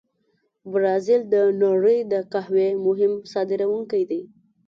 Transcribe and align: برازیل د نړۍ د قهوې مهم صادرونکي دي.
برازیل 0.71 1.21
د 1.33 1.35
نړۍ 1.63 1.99
د 2.11 2.13
قهوې 2.31 2.69
مهم 2.85 3.13
صادرونکي 3.31 4.03
دي. 4.09 4.21